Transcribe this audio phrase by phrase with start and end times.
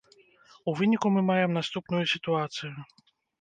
[0.71, 2.73] У выніку мы маем наступную сітуацыю.